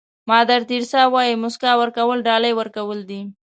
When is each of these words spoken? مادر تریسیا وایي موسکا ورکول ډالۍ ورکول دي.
مادر 0.29 0.59
تریسیا 0.69 1.03
وایي 1.13 1.33
موسکا 1.43 1.71
ورکول 1.77 2.19
ډالۍ 2.27 2.53
ورکول 2.55 2.99
دي. 3.09 3.21